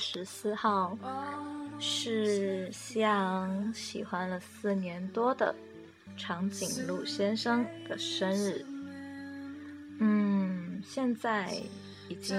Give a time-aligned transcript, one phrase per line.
[0.00, 0.96] 十四号
[1.78, 5.54] 是夕阳喜欢了四年多的
[6.16, 8.64] 长颈鹿先生的生日。
[10.00, 11.52] 嗯，现在
[12.08, 12.34] 已经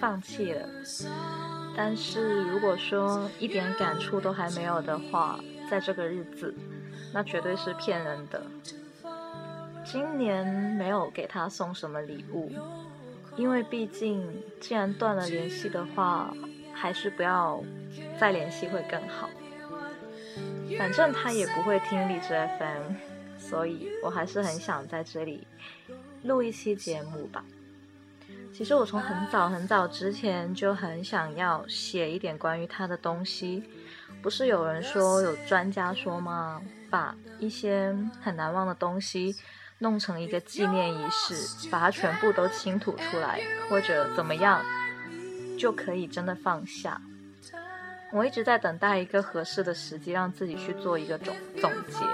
[0.00, 0.68] 放弃了，
[1.76, 6.54] 但是如果说一点感触都还没有的话，在这个日子，
[7.12, 8.40] 那绝对是骗人的。
[9.84, 12.52] 今年没有给他送什么礼物。
[13.34, 14.22] 因为毕竟，
[14.60, 16.34] 既然断了联系的话，
[16.72, 17.62] 还是不要
[18.18, 19.28] 再联系会更好。
[20.78, 22.94] 反正他也不会听荔枝 FM，
[23.38, 25.46] 所以我还是很想在这里
[26.22, 27.44] 录一期节目吧。
[28.54, 33.62] 其实我从很早很早之前就很想要写一点关于他的东西。
[34.22, 36.62] 不是有人说有专家说吗？
[36.90, 39.34] 把一些很难忘的东西。
[39.78, 44.64] 弄成一个纪念仪式，把它全部都倾吐出来，或者怎么样，
[45.58, 47.00] 就可以真的放下。
[48.12, 52.04] 我一直在等待一个合适的时机，让自己去做一个总总结。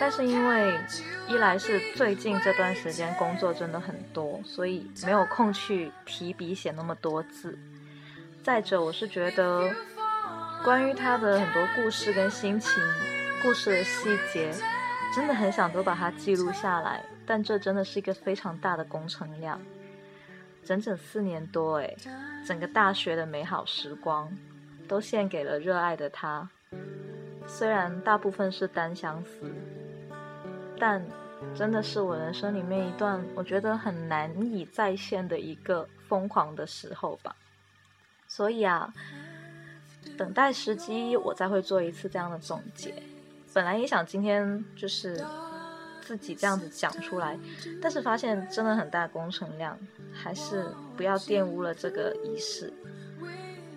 [0.00, 0.80] 但是因为
[1.28, 7.58] 一来是最近这段时间工作真的很多，所以没有空去提笔写那么多字。
[8.42, 9.70] 再者，我是觉得
[10.64, 12.82] 关于他的很多故事跟心情，
[13.42, 14.50] 故事的细节。
[15.14, 19.60] 真的很想都把它记录下来，但这真的是一个非常大的工程量，
[20.64, 21.96] 整整四年多诶，
[22.46, 24.30] 整个大学的美好时光
[24.86, 26.48] 都献给了热爱的他。
[27.46, 29.52] 虽然大部分是单相思，
[30.78, 31.04] 但
[31.54, 37.34] 真的是我人生里面一段我觉得很难以再现的一个疯狂的时候吧。
[38.28, 38.94] 所以啊，
[40.16, 42.94] 等待时机，我再会做一次这样的总结。
[43.52, 45.22] 本来也想今天就是
[46.02, 47.38] 自己这样子讲出来，
[47.80, 49.78] 但是发现真的很大工程量，
[50.12, 52.72] 还是不要玷污了这个仪式。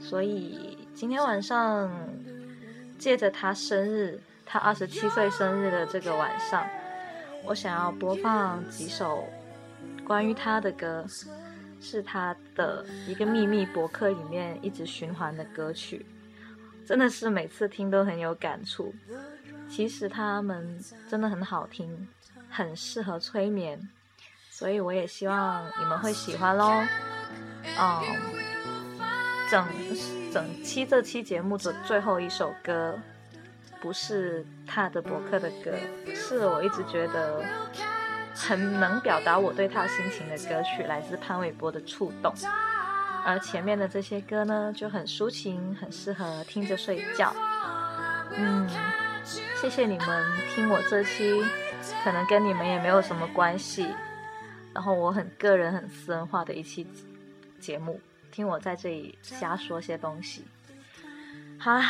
[0.01, 1.89] 所以今天晚上
[2.97, 6.67] 借着他生日，他二十七岁生日的这个晚上，
[7.45, 9.23] 我想要播放几首
[10.05, 11.05] 关于他的歌，
[11.79, 16.05] 是他的一个秘密博客里面一直循环的歌曲，
[16.85, 18.93] 真的是每次听都很有感触。
[19.69, 22.07] 其实他们真的很好听，
[22.49, 23.89] 很适合催眠，
[24.49, 26.81] 所以我也希望你们会喜欢喽。
[27.77, 28.01] 嗯，
[29.49, 29.67] 整
[30.31, 32.97] 整期这期节目的最后一首歌，
[33.81, 35.73] 不是他的博客的歌，
[36.13, 37.43] 是我一直觉得
[38.33, 42.33] 很能表达我对他心情的歌曲，来自潘玮柏的《触动》。
[43.25, 47.33] 而前面的这些歌呢，就很抒情，很适合听着睡觉。
[48.37, 48.69] 嗯。
[49.65, 51.43] 谢谢你们听我这期，
[52.03, 53.87] 可能跟你们也没有什么关系，
[54.71, 56.85] 然后我很个人、很私人化的一期
[57.59, 57.99] 节目，
[58.31, 60.45] 听我在这里瞎说些东西。
[61.57, 61.81] 好，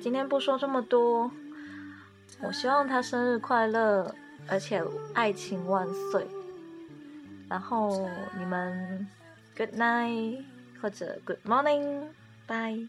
[0.00, 1.28] 今天不说这么多，
[2.40, 4.14] 我希望他生日快乐，
[4.46, 4.80] 而且
[5.12, 6.24] 爱情万岁。
[7.48, 8.08] 然后
[8.38, 9.08] 你们
[9.56, 10.44] good night
[10.80, 12.88] 或者 good morning，bye。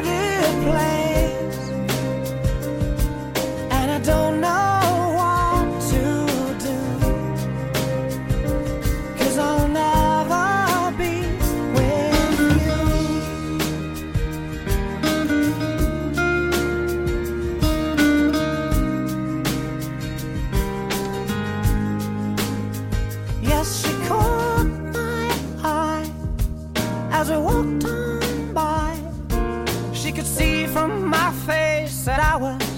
[32.01, 32.70] said I was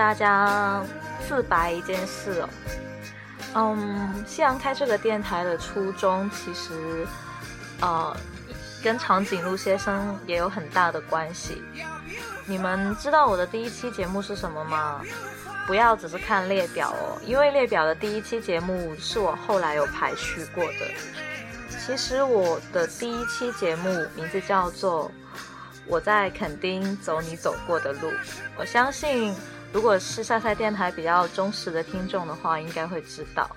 [0.00, 0.82] 大家
[1.28, 2.48] 自白一件事哦。
[3.54, 7.06] 嗯，夕阳开这个电台的初衷，其实
[7.82, 8.16] 呃
[8.82, 11.62] 跟长颈鹿先生也有很大的关系。
[12.46, 15.02] 你们知道我的第一期节目是什么吗？
[15.66, 20.88] 不要只是看列表哦，因为列表的第一期节目是我后来有排序过的。
[21.78, 25.08] 其实我的第一期节目名字叫做
[25.86, 28.08] 《我在垦丁走你走过的路》，
[28.56, 29.34] 我相信
[29.72, 33.48] 如果是晒晒电台比较忠实的听众的话，应该会知道。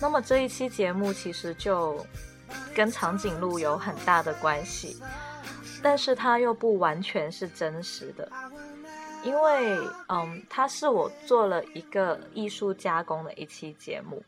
[0.00, 2.04] 那么这一期节目其实就
[2.74, 5.00] 跟长颈鹿有很大的关系，
[5.82, 8.30] 但是它又不完全是真实的，
[9.22, 9.78] 因为
[10.08, 14.22] 嗯，它是我做了一个艺术加工的一期节目，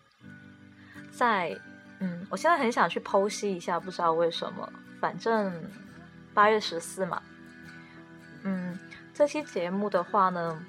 [1.11, 1.59] 在
[1.99, 5.53] 嗯，我现在很想去剖析一下，不知道为什么，反正
[6.33, 7.21] 八月十四嘛，
[8.45, 8.79] 嗯，
[9.13, 10.65] 这期节目的话呢，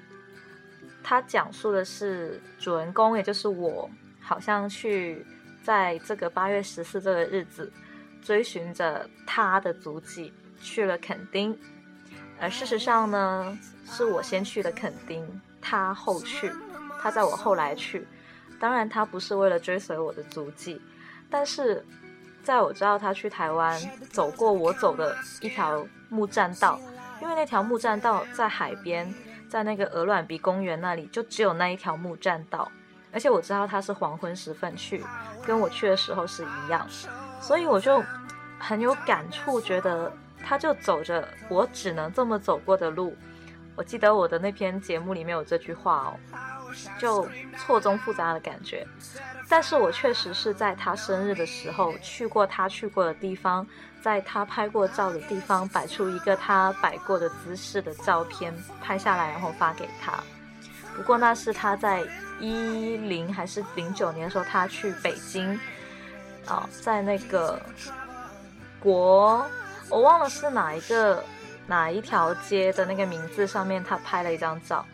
[1.08, 3.88] 它讲述的是主人公，也就是我，
[4.20, 5.24] 好像去
[5.62, 7.72] 在这个八月十四这个日子，
[8.20, 11.58] 追寻着他的足迹去了垦丁，
[12.38, 15.26] 而事实上呢，是我先去的垦丁，
[15.62, 16.52] 他后去，
[17.00, 18.06] 他在我后来去，
[18.60, 20.78] 当然他不是为了追随我的足迹。
[21.30, 21.82] 但是，
[22.44, 26.78] 在我知道他去台湾走过我走的一条木栈道，
[27.22, 29.10] 因为那条木栈道在海边，
[29.48, 32.70] 在那个鹅卵鼻公园那里，就只有那一条木栈道。
[33.10, 35.02] 而且我知道他是黄昏时分去，
[35.46, 36.86] 跟我去的时候是一样，
[37.40, 38.04] 所以我就
[38.58, 40.12] 很有感触，觉得
[40.44, 43.16] 他就走着我只能这么走过的路。
[43.74, 46.14] 我记得我的那篇节目里面有这句话哦。
[46.98, 48.86] 就错综复杂的感觉，
[49.48, 53.66] 但是我确实是在他生日的时候去过他去过的地方，
[54.02, 60.12] 在他拍过照的地方摆出一个他摆过的姿势的照片，拍下来然后发给他。
[60.96, 62.02] 不过那是他在
[62.40, 65.58] 一零还是零九年的时候，他去北京，
[66.46, 67.60] 啊，在那个
[68.80, 69.46] 国
[69.88, 71.22] 我忘了是哪一个
[71.66, 74.84] 哪一条街的那个名字上面，他拍了一张照。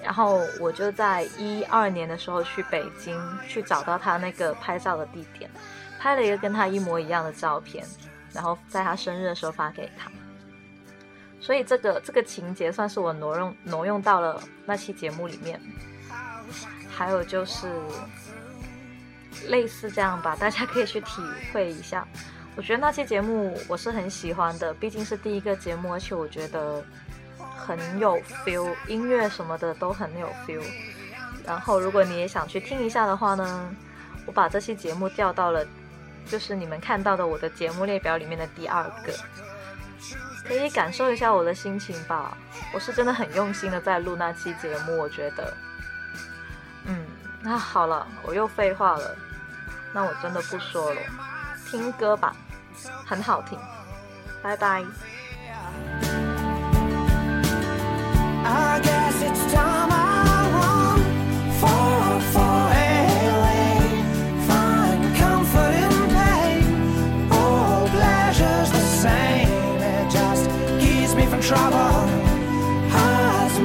[0.00, 5.50] 然后我就在一二年的时候去北京，去找到他那个拍照的地点，
[5.98, 7.84] 拍了一个跟他一模一样的照片，
[8.32, 10.10] 然后在他生日的时候发给他。
[11.40, 15.60] 所以这个这个情节算是我挪用挪用到了那期节目里面。
[16.88, 17.68] 还有就是
[19.48, 22.06] 类似这样吧，大家可以去体会一下。
[22.56, 26.84] 我觉得那期节目我是很喜欢的，毕竟是第一个节目，而且我觉得。
[27.68, 30.64] 很有 feel，音乐什么的都很有 feel。
[31.44, 33.70] 然后，如果你也想去听一下的话呢，
[34.24, 35.66] 我把这期节目调到了，
[36.28, 39.12] 就是你们看到的我的节目列表里面的第二个，
[40.46, 42.36] 可以感受一下我的心情吧。
[42.72, 45.54] 我是真的很用心的在录那期节目，我觉得，
[46.84, 47.06] 嗯，
[47.40, 49.16] 那好了，我又废话了，
[49.94, 51.00] 那我真的不说了，
[51.70, 52.36] 听歌吧，
[53.06, 53.58] 很好听，
[54.42, 54.84] 拜拜。
[58.44, 59.77] I guess it's time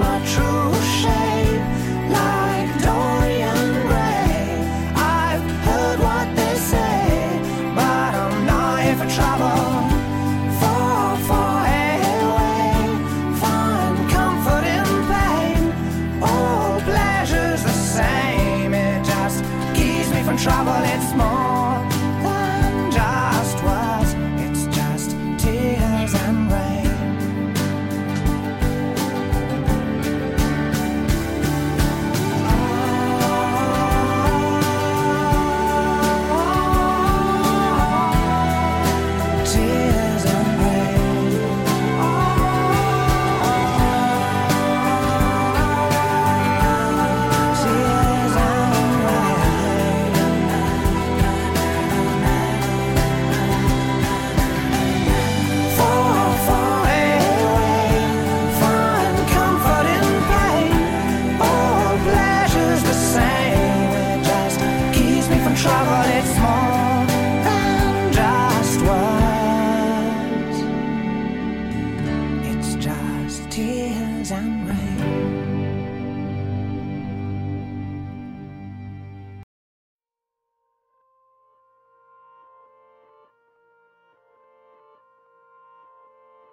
[0.04, 0.53] my truth.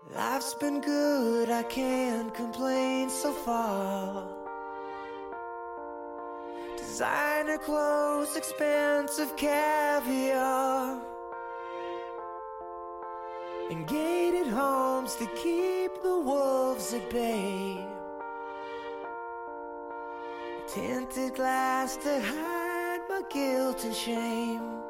[0.09, 4.27] Life's been good, I can't complain so far.
[6.77, 11.01] Designer clothes, expensive caviar.
[13.71, 17.87] And gated homes to keep the wolves at bay.
[20.67, 24.90] Tinted glass to hide my guilt and shame.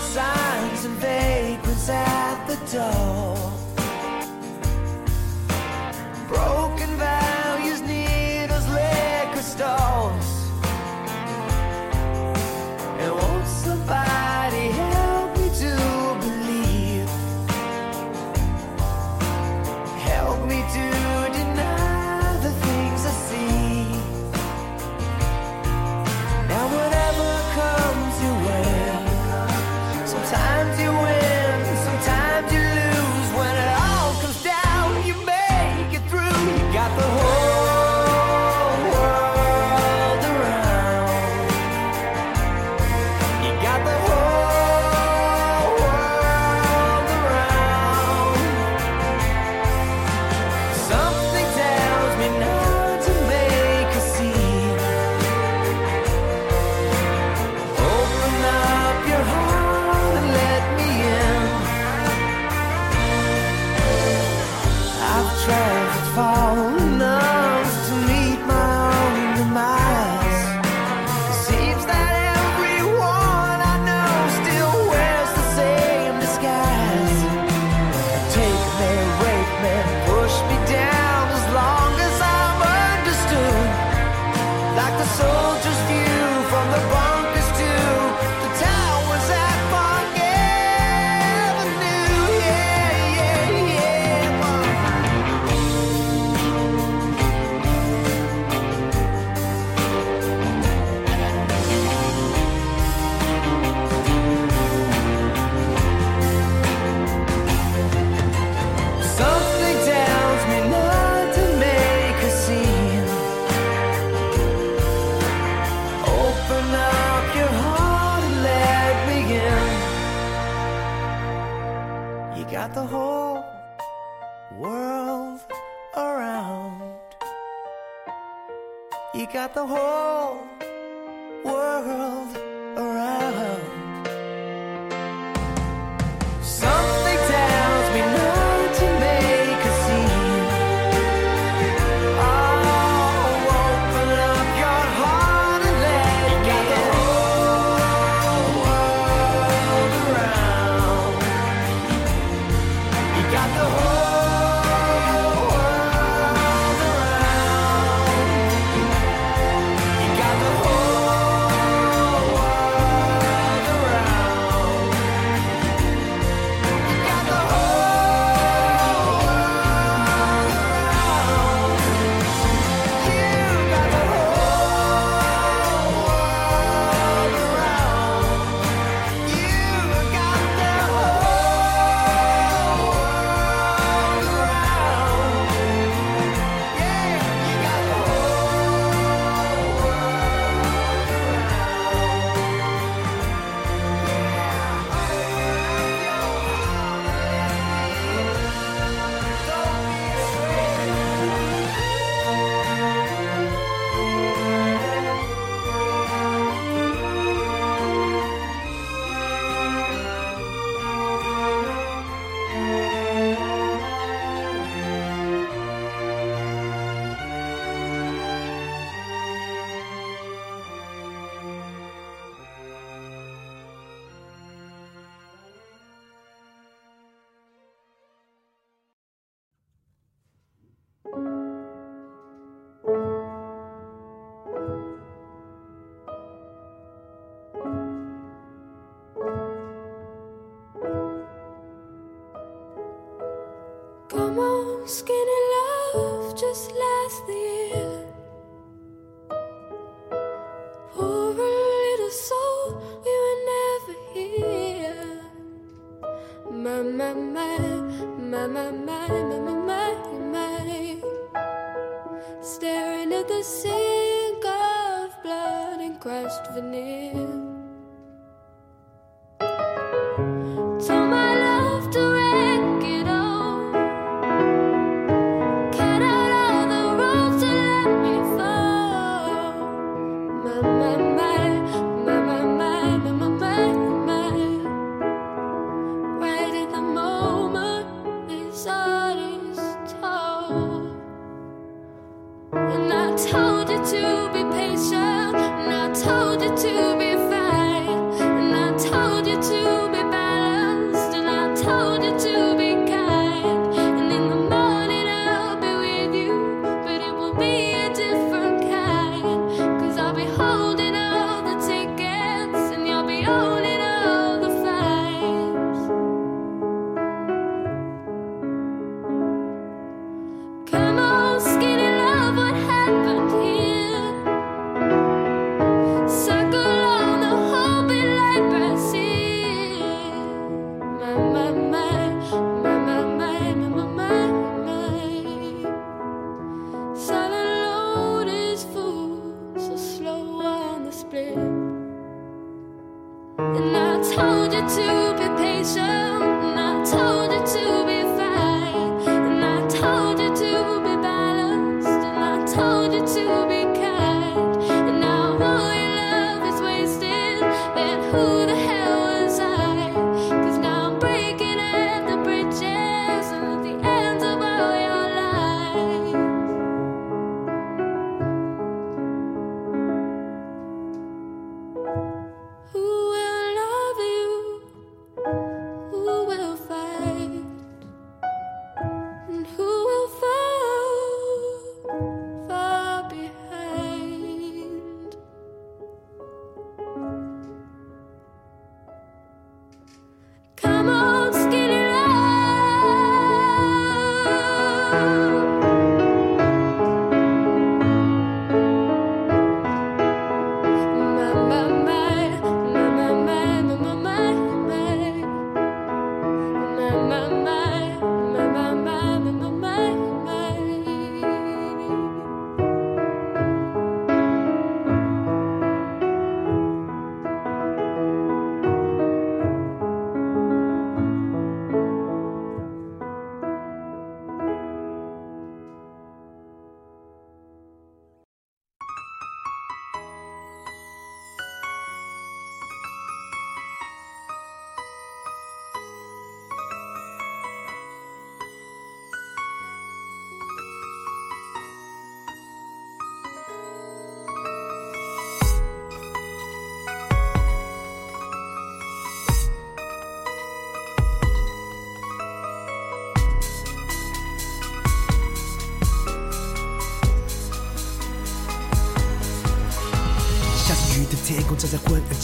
[0.00, 3.57] signs and vagrants at the door.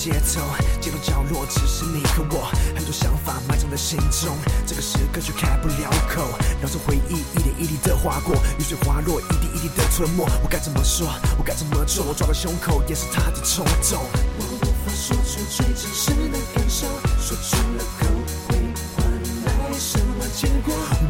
[0.04, 0.42] 街头，
[0.82, 4.36] 街头角落只是你和我，很多想法埋藏在心中，
[4.66, 6.20] 这个时刻却开不了口，
[6.60, 11.08] 让这回忆一点一滴的划过，雨水滑落，一滴一滴的吞没，我该怎么说？
[11.38, 12.04] 我该怎么做？
[12.04, 13.98] 我抓到胸口，也是他的冲动。
[14.36, 16.86] 我无法说出最真实的感受，
[17.18, 17.93] 说出了？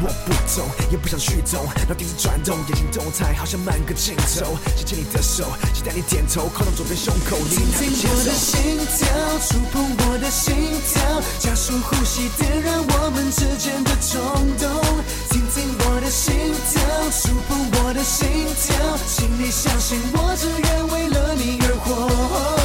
[0.01, 9.07] 我不懂，也不想去懂，脑筋转动，眼睛动态好像慢个镜头，牵牵你的手，期待你点头，靠到左边胸口，你听听我的心跳，
[9.39, 10.55] 触碰我的心
[10.87, 14.21] 跳，加速呼吸，点燃我们之间的冲
[14.57, 14.69] 动。
[15.29, 18.27] 听听我的心跳，触碰我的心
[18.61, 22.64] 跳，请你相信我只愿为了你而活。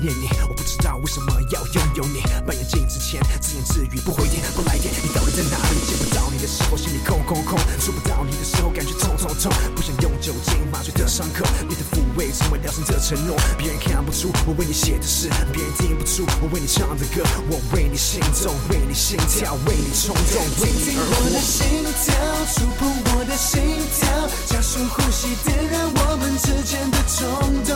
[0.00, 2.22] 念你，我不知道为什么要拥有你。
[2.46, 5.74] 扮演镜之前自言自语，不回电不来电，你到底在哪里？
[5.86, 9.52] 见不到你的时候心里空空空，触不到你的时候感觉痛痛痛。
[9.74, 13.36] 不想用酒精麻醉的伤口，你的抚慰成为疗伤的承诺。
[13.58, 17.22] 别人看不出我为你写的诗，别人听不出我为你唱的歌。
[17.50, 21.40] 我为你心动，为你心跳，为你冲动，为你而听我的。
[21.42, 22.14] 心跳，
[22.54, 23.60] 触碰我的心
[23.98, 24.06] 跳，
[24.46, 27.26] 加速呼吸，点燃我们之间的冲
[27.64, 27.67] 动。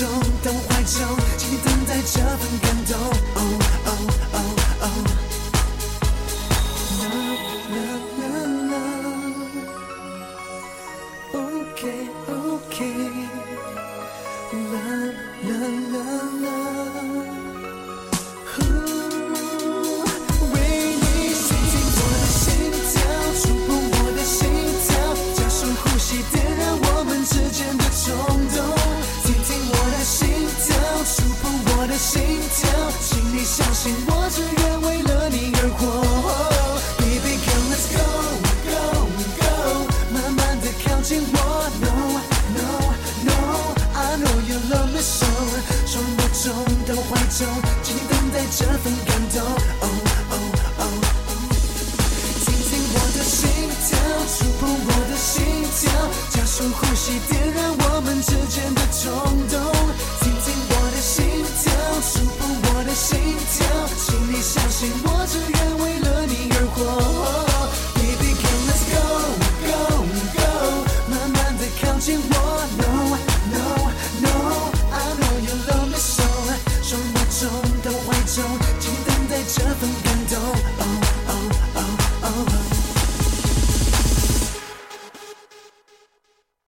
[0.00, 0.08] 中
[0.42, 1.29] 当我怀中，